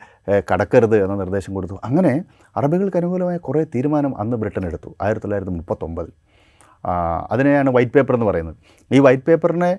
[0.52, 1.76] കടക്കരുത് എന്ന നിർദ്ദേശം കൊടുത്തു.
[1.84, 2.12] അങ്ങനെ
[2.56, 6.12] അറബികൾക്ക് അനുകൂലമായ കുറേ തീരുമാനം അന്ന് ബ്രിട്ടൻ എടുത്തു ആയിരത്തി തൊള്ളായിരത്തി മുപ്പത്തൊമ്പതിൽ
[7.30, 8.56] അതിനെയാണ് വൈറ്റ് പേപ്പർ എന്ന് പറയുന്നത്.
[8.92, 9.78] ഈ വൈറ്റ് പേപ്പറിനെ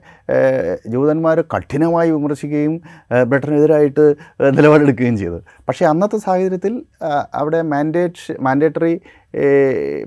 [0.88, 2.82] ജൂതന്മാർ കഠിനമായി വിമർശിക്കുകയും
[3.28, 4.06] ബ്രിട്ടനെതിരായിട്ട്
[4.58, 5.40] നിലപാടെടുക്കുകയും ചെയ്തു.
[5.68, 6.86] പക്ഷേ അന്നത്തെ സാഹചര്യത്തിൽ
[7.34, 9.02] അവിടെ മാൻഡേറ്റ് മാൻഡേറ്ററി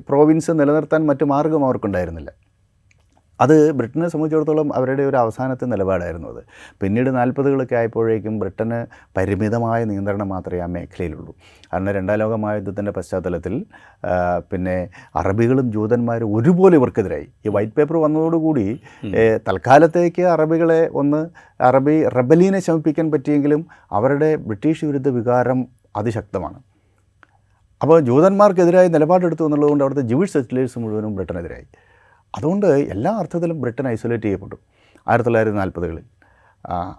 [0.09, 2.46] പ്രോവിൻസ് നിലനിർത്താൻ മറ്റു മാർഗം അവർക്കുണ്ടായിരുന്നില്ല.
[3.41, 6.43] അത് ബ്രിട്ടനെ സംബന്ധിച്ചിടത്തോളം അവരുടെ ഒരു അവസാനത്തെ നിലപാടായിരുന്നു അത്.
[6.83, 8.79] പിന്നീട് നാൽപ്പതുകളൊക്കെ ആയപ്പോഴേക്കും ബ്രിട്ടന്
[9.17, 11.33] പരിമിതമായ നിയന്ത്രണം മാത്രമേ ആ മേഖലയിലുള്ളൂ.
[11.73, 13.55] കാരണം രണ്ടാം ലോക മഹായുദ്ധത്തിന്റെ പശ്ചാത്തലത്തിൽ
[14.53, 14.77] പിന്നെ
[15.23, 17.27] അറബികളും ജൂതന്മാരും ഒരുപോലെ ഇവർക്കെതിരായി.
[17.47, 18.67] ഈ വൈറ്റ് പേപ്പർ വന്നതോടുകൂടി
[19.49, 21.23] തൽക്കാലത്തേക്ക് അറബികളെ ഒന്ന്
[21.71, 23.63] അറബി റബലീനെ ശമിപ്പിക്കാൻ പറ്റിയെങ്കിലും
[23.99, 25.61] അവരുടെ ബ്രിട്ടീഷ് വിരുദ്ധ വികാരം
[25.97, 26.59] അതിശക്തമാണ്.
[27.83, 31.67] അപ്പോൾ ജൂതന്മാർക്കെതിരായി നിലപാടെടുത്തു എന്നുള്ളതുകൊണ്ട് അവിടുത്തെ ജൂയിഷ് സെറ്റിലേഴ്സ് മുഴുവനും ബ്രിട്ടനെതിരായി.
[32.37, 34.55] അതുകൊണ്ട് എല്ലാ അർത്ഥത്തിലും ബ്രിട്ടൻ ഐസൊലേറ്റ് ചെയ്യപ്പെട്ടു
[35.09, 36.05] ആയിരത്തി തൊള്ളായിരത്തി നാൽപ്പതുകളിൽ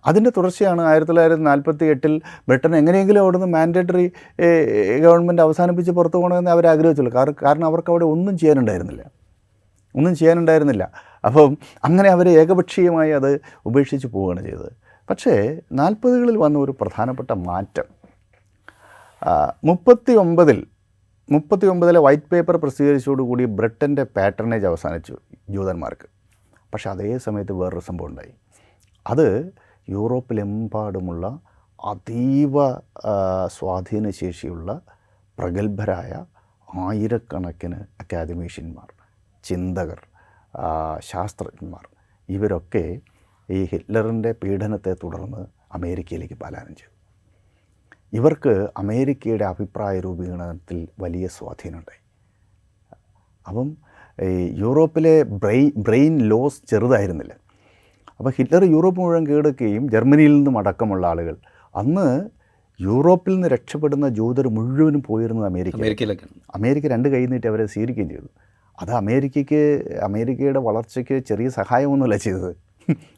[0.06, 4.12] അതിന്റെ തുടർച്ചയാണ് ആയിരത്തി തൊള്ളായിരത്തി നാൽപ്പത്തി എട്ടിൽ ബ്രിട്ടൻ എങ്ങനെയെങ്കിലും അവിടുന്ന് മാൻഡേറ്ററി
[5.00, 7.34] ഗവൺമെന്റ് അവസാനിപ്പിച്ച് പുറത്തു പോകണമെന്ന് അവർ ആഗ്രഹിച്ചുള്ളൂ.
[7.44, 9.04] കാരണം അവർക്ക് അവിടെ ഒന്നും ചെയ്യാനുണ്ടായിരുന്നില്ല.
[9.96, 10.92] ഒന്നും ചെയ്യാനുണ്ടായിരുന്നില്ല.
[11.26, 14.72] അപ്പം അങ്ങനെ അവർ ഏകപക്ഷീയമായി അത് ഉപേക്ഷിച്ച് പോവുകയാണ് ചെയ്തത്.
[15.10, 17.88] പക്ഷേ നാൽപ്പതുകളിൽ വന്ന ഒരു പ്രധാനപ്പെട്ട മാറ്റം
[19.64, 20.66] മുപ്പത്തി ഒമ്പതിൽ
[21.30, 25.16] മുപ്പത്തി ഒമ്പതിലെ വൈറ്റ് പേപ്പർ പ്രസിദ്ധീകരിച്ചതോടുകൂടി ബ്രിട്ടന്റെ പാറ്റേണേജ് അവസാനിച്ചു
[25.50, 26.08] ജൂതന്മാർക്ക്
[26.74, 28.32] പക്ഷേ അതേ സമയത്ത് വേറൊരു സംഭവം ഉണ്ടായി.
[29.06, 29.28] അത്
[29.90, 31.26] യൂറോപ്പിലെമ്പാടുമുള്ള
[31.92, 32.56] അതീവ
[33.58, 34.70] സ്വാധീനശേഷിയുള്ള
[35.38, 36.12] പ്രഗത്ഭരായ
[36.68, 38.88] ആയിരക്കണക്കിന് അക്കാദമീഷ്യന്മാർ
[39.44, 40.00] ചിന്തകർ
[41.12, 41.86] ശാസ്ത്രജ്ഞന്മാർ
[42.30, 42.86] ഇവരൊക്കെ
[43.50, 46.97] ഈ ഹിറ്റ്ലറിന്റെ പീഡനത്തെ തുടർന്ന് അമേരിക്കയിലേക്ക് പലായനം ചെയ്തു.
[48.14, 52.02] ഇവർക്ക് അമേരിക്കയുടെ അഭിപ്രായ രൂപീകരണത്തിൽ വലിയ സ്വാധീനമുണ്ടായി.
[53.48, 53.68] അപ്പം
[54.64, 57.34] യൂറോപ്പിലെ ബ്രെയിൻ ബ്രെയിൻ ലോസ് ചെറുതായിരുന്നില്ല.
[58.20, 61.36] അപ്പോൾ ഹിറ്റ്ലർ യൂറോപ്പ് മുഴുവൻ കീഴടക്കുകയും ജർമ്മനിയിൽ നിന്നും അടക്കമുള്ള ആളുകൾ
[61.82, 62.08] അന്ന്
[62.80, 68.30] യൂറോപ്പിൽ നിന്ന് രക്ഷപ്പെടുന്ന ജൂതർ മുഴുവനും പോയിരുന്നത് അമേരിക്ക അമേരിക്കയിലേക്കാണ് അമേരിക്ക രണ്ട് കൈ നീട്ടി അവരെ സ്വീകരിക്കുകയും ചെയ്തു.
[68.82, 69.62] അത് അമേരിക്കയ്ക്ക്
[70.08, 72.52] അമേരിക്കയുടെ വളർച്ചയ്ക്ക് ചെറിയ സഹായമൊന്നുമല്ല ചെയ്തത്.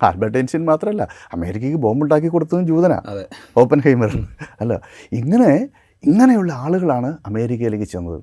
[0.03, 1.03] ആൽബർട്ട് ഐൻസ്റ്റീൻ മാത്രമല്ല
[1.33, 2.97] അമേരിക്കയ്ക്ക് ബോംബുണ്ടാക്കി കൊടുത്തതും ജൂതനാ.
[3.11, 3.25] അതെ.
[3.57, 4.13] ഓപ്പൻ ഹൈമർ
[4.61, 4.73] അല്ല
[5.11, 5.51] ഇങ്ങനെ
[6.03, 8.19] ഇങ്ങനെയുള്ള ആളുകളാണ് അമേരിക്കയിലേക്ക് ചെന്നത്.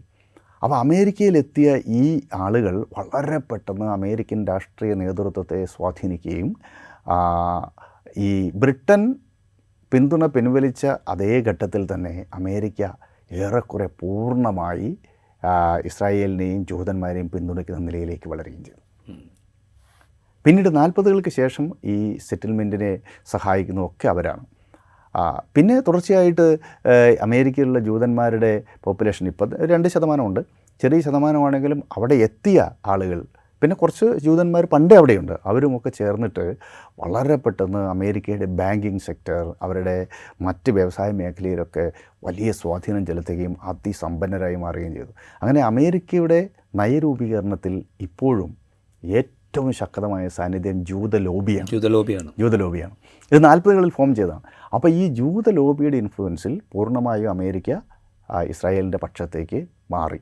[0.63, 2.05] അപ്പോൾ അമേരിക്കയിലെത്തിയ ഈ
[2.35, 6.51] ആളുകൾ വളരെ പെട്ടെന്ന് അമേരിക്കൻ രാഷ്ട്രീയ നേതൃത്വത്തെ സ്വാധീനിക്കുകയും
[8.27, 8.31] ഈ
[8.63, 9.03] ബ്രിട്ടൻ
[9.93, 12.83] പിന്തുണ പിൻവലിച്ച അതേ ഘട്ടത്തിൽ തന്നെ അമേരിക്ക
[13.43, 14.89] ഏറെക്കുറെ പൂർണമായി
[15.89, 18.81] ഇസ്രായേലിനെയും ജൂതന്മാരെയും പിന്തുണയ്ക്കുന്ന നിലയിലേക്ക് വളരുകയും ചെയ്തു.
[20.47, 21.95] പിന്നീട് നാൽപ്പതുകൾക്ക് ശേഷം ഈ
[22.27, 22.91] സെറ്റിൽമെന്റിനെ
[23.35, 24.45] സഹായിക്കുന്നതൊക്കെ അവരാണ്.
[25.55, 26.47] പിന്നെ തുടർച്ചയായിട്ട്
[27.27, 28.53] അമേരിക്കയിലുള്ള ജൂതന്മാരുടെ
[28.85, 30.41] പോപ്പുലേഷൻ ഇപ്പം രണ്ട് ശതമാനമുണ്ട്.
[30.83, 32.59] ചെറിയ ശതമാനമാണെങ്കിലും അവിടെ എത്തിയ
[32.93, 33.21] ആളുകൾ
[33.63, 35.33] പിന്നെ കുറച്ച് ജൂതന്മാർ പണ്ടേ അവിടെയുണ്ട്.
[35.51, 36.45] അവരുമൊക്കെ ചേർന്നിട്ട്
[37.03, 39.97] വളരെ പെട്ടെന്ന് അമേരിക്കയുടെ ബാങ്കിങ് സെക്ടർ അവരുടെ
[40.47, 41.85] മറ്റ് വ്യവസായ മേഖലയിലൊക്കെ
[42.27, 45.13] വലിയ സ്വാധീനം ചെലുത്തുകയും അതിസമ്പന്നരായി മാറുകയും ചെയ്തു.
[45.41, 46.41] അങ്ങനെ അമേരിക്കയുടെ
[46.83, 47.75] നയരൂപീകരണത്തിൽ
[48.07, 48.53] ഇപ്പോഴും
[49.03, 49.35] ഏറ്റവും
[49.71, 51.67] ശക്തമായ സാന്നിധ്യം ജൂത ലോബിയാണ്.
[51.67, 52.31] ജൂത ലോബിയാണ്.
[52.39, 52.95] ജൂത ലോബിയാണ്.
[53.33, 54.43] ഇത് നാൽപ്പതുകളിൽ ഫോം ചെയ്തതാണ്.
[54.75, 57.71] അപ്പോൾ ഈ ജൂത ലോബിയുടെ ഇൻഫ്ലുവൻസിൽ പൂർണമായും അമേരിക്ക
[58.43, 60.21] ഇസ്രായേലിന്റെ പക്ഷത്തേക്ക് മാറി.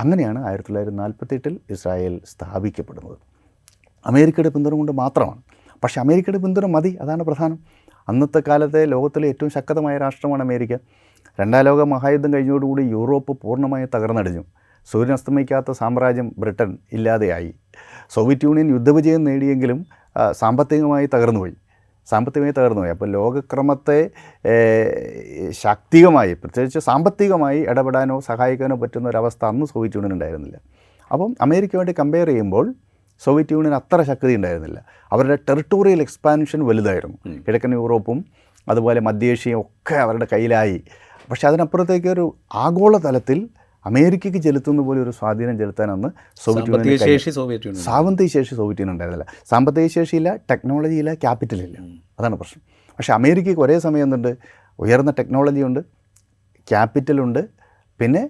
[0.00, 3.18] അങ്ങനെയാണ് ആയിരത്തി തൊള്ളായിരത്തി നാൽപ്പത്തെട്ടിൽ ഇസ്രായേൽ സ്ഥാപിക്കപ്പെടുന്നത്.
[4.06, 5.42] അമേരിക്കയുടെ പിന്തുണ കൊണ്ട് മാത്രമാണ്.
[5.84, 7.58] പക്ഷേ അമേരിക്കയുടെ പിന്തുണ മതി അതാണ് പ്രധാനം.
[8.08, 10.76] അന്നത്തെ കാലത്തെ ലോകത്തിലെ ഏറ്റവും ശക്തമായ രാഷ്ട്രമാണ് അമേരിക്ക.
[11.40, 14.44] രണ്ടാം ലോക മഹായുദ്ധം കഴിഞ്ഞതോടുകൂടി യൂറോപ്പ് പൂർണമായി തകർന്നടിഞ്ഞു.
[14.90, 17.50] സൂര്യൻ അസ്തമിക്കാത്ത സാമ്രാജ്യം ബ്രിട്ടൻ ഇല്ലാതെയായി.
[18.14, 19.86] സോവിയറ്റ് യൂണിയൻ യുദ്ധവിജയം നേടിയെങ്കിലും
[20.30, 21.54] സാമ്പത്തികമായി തകർന്നുപോയി.
[22.10, 22.90] സാമ്പത്തികമായി തകർന്നുപോയി.
[22.90, 24.10] അപ്പോൾ ലോകക്രമത്തെ
[25.50, 30.56] ശാക്തികമായി പ്രത്യേകിച്ച് സാമ്പത്തികമായി ഇടപെടാനോ സഹായിക്കാനോ പറ്റുന്ന ഒരവസ്ഥ അന്ന് സോവിയറ്റ് യൂണിയൻ ഉണ്ടായിരുന്നില്ല.
[31.12, 32.74] അപ്പം അമേരിക്കയുമായിട്ട് കമ്പയർ ചെയ്യുമ്പോൾ
[33.24, 34.78] സോവിയറ്റ് യൂണിയൻ അത്ര ശക്തി ഉണ്ടായിരുന്നില്ല.
[35.12, 37.18] അവരുടെ ടെറിട്ടോറിയൽ എക്സ്പാൻഷൻ വലുതായിരുന്നു.
[37.48, 38.24] കിഴക്കൻ യൂറോപ്പും
[38.68, 40.84] അതുപോലെ മധ്യേഷ്യയും ഒക്കെ അവരുടെ കയ്യിലായി.
[41.30, 43.48] പക്ഷേ അതിനപ്പുറത്തേക്ക് ഒരു ആഗോള തലത്തിൽ
[43.88, 46.08] അമേരിക്കയ്ക്ക് ചെലുത്തുന്ന പോലെ ഒരു സ്വാധീനം ചെലുത്താൻ അന്ന്
[46.44, 49.26] സോവിയറ്റ് യൂണിയൻ സാമ്പത്തിക ശേഷി സോവിയറ്റ് യൂണിയൻ ഉണ്ടായിരുന്നില്ല.
[49.50, 51.14] സാമ്പത്തിക ശേഷിയില്ല ടെക്നോളജി ഇല്ല.
[51.14, 51.78] ക്യാപിറ്റലില്ല
[52.18, 52.62] അതാണ് പ്രശ്നം.
[52.98, 54.32] പക്ഷേ അമേരിക്കയ്ക്ക് ഒരേ സമയം എന്തുണ്ട്?
[54.78, 55.80] ഉയർന്ന ടെക്നോളജി ഉണ്ട്
[56.68, 57.42] ക്യാപിറ്റലുണ്ട്
[58.00, 58.22] പിന്നെ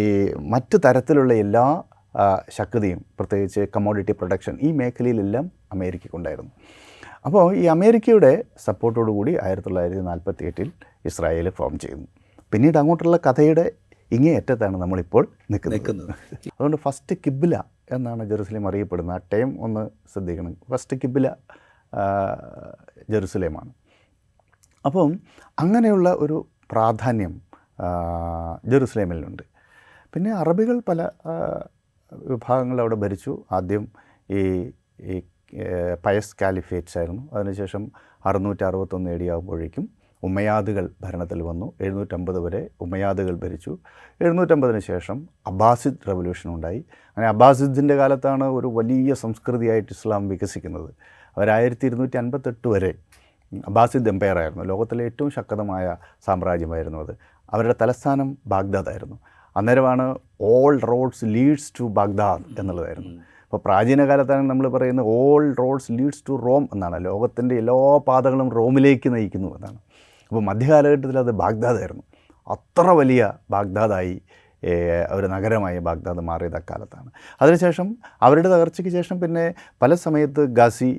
[0.00, 0.04] ഈ
[0.52, 1.64] മറ്റ് തരത്തിലുള്ള എല്ലാ
[2.50, 6.52] ശക്തിയും പ്രത്യേകിച്ച് കമ്മോഡിറ്റി പ്രൊഡക്ഷൻ ഈ മേഖലയിലെല്ലാം അമേരിക്കയ്ക്കുണ്ടായിരുന്നു
[7.26, 10.68] അപ്പോൾ ഈ അമേരിക്കയുടെ സപ്പോർട്ടോടു കൂടി ആയിരത്തി തൊള്ളായിരത്തി നാൽപ്പത്തി എട്ടിൽ
[11.06, 12.06] ഇസ്രായേൽ ഫോം ചെയ്യുന്നു.
[12.52, 13.64] പിന്നീട് അങ്ങോട്ടുള്ള കഥയുടെ
[14.12, 15.78] ഇങ്ങേ അറ്റത്താണ് നമ്മളിപ്പോൾ നിൽക്കുന്നത്.
[15.78, 16.10] നിൽക്കുന്നത്.
[16.46, 19.16] അതുകൊണ്ട് ഫസ്റ്റ് കിബില എന്നാണ് ജെറുസലേം അറിയപ്പെടുന്നത്.
[19.16, 20.56] ആ ടൈം ഒന്ന് ശ്രദ്ധിക്കണം.
[20.70, 21.28] ഫസ്റ്റ് കിബില
[23.10, 23.70] ജെറുസലേമാണ്.
[24.86, 25.20] അപ്പം
[25.58, 27.34] അങ്ങനെയുള്ള ഒരു പ്രാധാന്യം
[28.70, 29.42] ജെറുസലേമിലുണ്ട്.
[30.14, 31.10] പിന്നെ അറബികൾ പല
[32.12, 33.44] വിഭാഗങ്ങൾ അവിടെ ഭരിച്ചു.
[33.52, 33.88] ആദ്യം
[34.30, 35.22] ഈ ഈ
[36.06, 37.22] പയസ് കാലിഫേറ്റ്സ് ആയിരുന്നു.
[37.32, 37.82] അതിനുശേഷം
[38.26, 39.16] അറുന്നൂറ്റി അറുപത്തൊന്ന് എ
[40.22, 41.72] ഉമ്മയാദുകൾ ഭരണത്തിൽ വന്നു.
[41.80, 43.78] എഴുന്നൂറ്റമ്പത് വരെ ഉമയാദുകൾ ഭരിച്ചു.
[44.20, 46.78] എഴുന്നൂറ്റമ്പതിന് ശേഷം അബ്ബാസിദ് റവല്യൂഷൻ ഉണ്ടായി.
[47.08, 50.94] അങ്ങനെ അബ്ബാസിദിന്റെ കാലത്താണ് ഒരു വലിയ സംസ്കൃതിയായിട്ട് ഇസ്ലാം വികസിക്കുന്നത്.
[51.36, 52.94] അവർ ആയിരത്തി ഇരുന്നൂറ്റി അൻപത്തെട്ട് വരെ
[53.54, 54.64] അബ്ബാസിദ് എംപയർ ആയിരുന്നു.
[54.64, 57.16] ലോകത്തിലെ ഏറ്റവും ശക്തമായ സാമ്രാജ്യമായിരുന്നു അത്.
[57.50, 59.18] അവരുടെ തലസ്ഥാനം ബാഗ്ദാദായിരുന്നു.
[59.56, 63.08] അന്നേരമാണ് all roads leads to Baghdad എന്നുള്ളതായിരുന്നു.
[63.44, 67.04] അപ്പോൾ പ്രാചീന കാലത്താണ് നമ്മൾ പറയുന്നത് all roads leads to Rome എന്നാണ്.
[67.04, 69.78] ലോകത്തിന്റെ എല്ലാ പാതകളും റോമിലേക്ക് നയിക്കുന്നു എന്നാണ്.
[70.28, 72.04] അപ്പോൾ മധ്യകാലഘട്ടത്തിൽ അത് ബാഗ്ദാദായിരുന്നു.
[72.54, 74.14] അത്ര വലിയ ബാഗ്ദാദായി
[75.16, 77.10] ഒരു നഗരമായി ബാഗ്ദാദ് മാറിയത് അക്കാലത്താണ്.
[77.42, 77.88] അതിനുശേഷം
[78.26, 79.44] അവരുടെ തകർച്ചയ്ക്ക് ശേഷം പിന്നെ
[79.82, 80.90] പല സമയത്ത് ഗാസി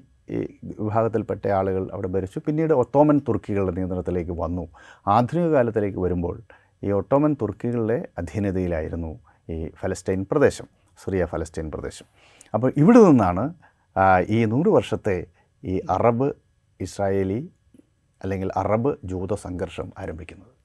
[0.81, 2.39] വിഭാഗത്തിൽപ്പെട്ട ആളുകൾ അവിടെ ഭരിച്ചു.
[2.47, 4.65] പിന്നീട് ഒട്ടോമൻ തുർക്കികളുടെ നിയന്ത്രണത്തിലേക്ക് വന്നു.
[5.07, 6.35] ആധുനിക കാലത്തിലേക്ക് വരുമ്പോൾ
[6.83, 9.11] ഈ ഒട്ടോമൻ തുർക്കികളുടെ അധീനതയിലായിരുന്നു
[9.53, 10.67] ഈ ഫലസ്തീൻ പ്രദേശം
[11.03, 12.05] സിറിയ ഫലസ്തീൻ പ്രദേശം.
[12.53, 13.43] അപ്പോൾ ഇവിടെ നിന്നാണ്
[14.29, 15.17] ഈ നൂറ് വർഷത്തെ
[15.63, 16.27] ഈ അറബ്
[16.79, 17.39] ഇസ്രായേലി
[18.23, 20.58] അല്ലെങ്കിൽ അറബ് ജൂത സംഘർഷം ആരംഭിക്കുന്നത്.